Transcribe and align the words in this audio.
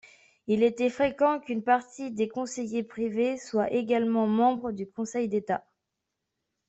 Il 0.47 0.63
était 0.63 0.89
fréquent 0.89 1.39
qu'une 1.39 1.61
partie 1.63 2.09
des 2.09 2.27
conseillers 2.27 2.81
privés 2.81 3.37
soient 3.37 3.69
également 3.69 4.25
membres 4.25 4.71
du 4.71 4.87
conseil 4.89 5.27
d’État. 5.29 5.63